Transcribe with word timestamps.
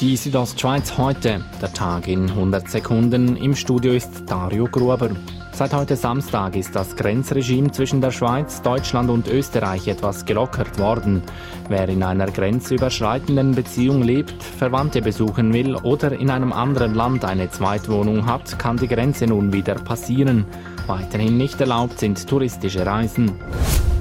Die 0.00 0.16
Südostschweiz 0.16 0.98
heute, 0.98 1.44
der 1.62 1.72
Tag 1.72 2.08
in 2.08 2.28
100 2.28 2.68
Sekunden. 2.68 3.36
Im 3.36 3.54
Studio 3.54 3.92
ist 3.92 4.24
Dario 4.26 4.66
Gruber. 4.66 5.10
Seit 5.52 5.72
heute 5.72 5.94
Samstag 5.94 6.56
ist 6.56 6.74
das 6.74 6.96
Grenzregime 6.96 7.70
zwischen 7.70 8.00
der 8.00 8.10
Schweiz, 8.10 8.60
Deutschland 8.60 9.08
und 9.08 9.28
Österreich 9.28 9.86
etwas 9.86 10.24
gelockert 10.24 10.80
worden. 10.80 11.22
Wer 11.68 11.88
in 11.88 12.02
einer 12.02 12.26
grenzüberschreitenden 12.26 13.54
Beziehung 13.54 14.02
lebt, 14.02 14.42
Verwandte 14.42 15.00
besuchen 15.00 15.52
will 15.52 15.76
oder 15.76 16.10
in 16.10 16.28
einem 16.28 16.52
anderen 16.52 16.94
Land 16.94 17.24
eine 17.24 17.48
Zweitwohnung 17.50 18.26
hat, 18.26 18.58
kann 18.58 18.76
die 18.76 18.88
Grenze 18.88 19.28
nun 19.28 19.52
wieder 19.52 19.76
passieren. 19.76 20.44
Weiterhin 20.88 21.36
nicht 21.36 21.60
erlaubt 21.60 22.00
sind 22.00 22.28
touristische 22.28 22.84
Reisen. 22.84 23.30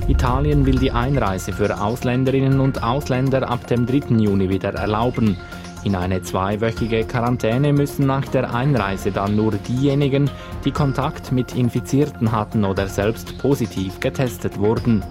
Italien 0.07 0.66
will 0.66 0.80
die 0.80 0.91
Einreise 0.91 1.54
für 1.54 1.80
Ausländerinnen 1.80 2.60
und 2.60 2.84
Ausländer 2.84 3.48
ab 3.48 3.68
dem 3.68 3.86
3. 3.86 4.16
Juni 4.17 4.49
wieder 4.49 4.73
erlauben. 4.73 5.38
In 5.84 5.96
eine 5.96 6.22
zweiwöchige 6.22 7.04
Quarantäne 7.04 7.73
müssen 7.73 8.08
nach 8.08 8.26
der 8.26 8.54
Einreise 8.54 9.12
dann 9.12 9.36
nur 9.36 9.52
diejenigen, 9.52 10.30
die 10.64 10.72
Kontakt 10.72 11.32
mit 11.32 11.56
Infizierten 11.56 12.32
hatten 12.32 12.64
oder 12.64 12.88
selbst 12.88 13.38
positiv 13.38 14.00
getestet 14.00 14.58
wurden. 14.58 15.04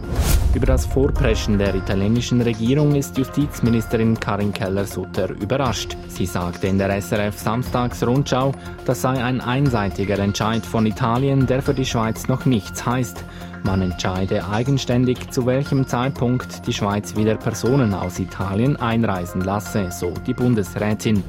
Über 0.55 0.67
das 0.67 0.85
Vorpreschen 0.85 1.59
der 1.59 1.75
italienischen 1.75 2.43
Regierung 2.43 2.95
ist 2.95 3.17
Justizministerin 3.17 4.19
Karin 4.21 4.53
Keller-Sutter 4.53 5.31
überrascht. 5.31 5.97
Sie 6.09 6.27
sagte 6.27 6.67
in 6.67 6.79
der 6.79 7.01
SRF 7.01 7.39
Samstagsrundschau, 7.39 8.53
das 8.85 9.01
sei 9.01 9.23
ein 9.23 9.41
einseitiger 9.41 10.19
Entscheid 10.19 10.65
von 10.65 10.85
Italien, 10.85 11.47
der 11.47 11.63
für 11.63 11.73
die 11.73 11.87
Schweiz 11.87 12.29
noch 12.29 12.45
nichts 12.45 12.85
heißt. 12.85 13.25
Man 13.65 13.81
entscheide 13.81 14.49
eigenständig, 14.49 15.31
zu 15.31 15.47
welchem 15.47 15.87
Zeitpunkt 15.87 16.67
die 16.67 16.73
Schweiz 16.73 17.15
wieder 17.15 17.37
Personen 17.37 17.95
aus 17.95 18.19
Italien 18.19 18.77
einreisen 18.77 19.41
lasse, 19.41 19.91
so 19.93 20.13
die 20.27 20.35
Bundesrätin. 20.35 21.23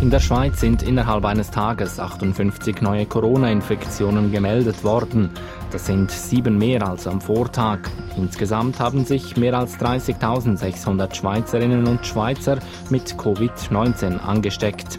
In 0.00 0.10
der 0.10 0.20
Schweiz 0.20 0.60
sind 0.60 0.82
innerhalb 0.84 1.24
eines 1.24 1.50
Tages 1.50 1.98
58 1.98 2.82
neue 2.82 3.06
Corona-Infektionen 3.06 4.30
gemeldet 4.30 4.84
worden. 4.84 5.30
Das 5.72 5.86
sind 5.86 6.10
sieben 6.10 6.56
mehr 6.56 6.86
als 6.86 7.08
am 7.08 7.20
Vortag. 7.20 7.80
Insgesamt 8.16 8.78
haben 8.78 9.04
sich 9.04 9.36
mehr 9.36 9.54
als 9.54 9.78
30.600 9.78 11.14
Schweizerinnen 11.14 11.88
und 11.88 12.06
Schweizer 12.06 12.58
mit 12.90 13.14
Covid-19 13.14 14.18
angesteckt. 14.18 14.98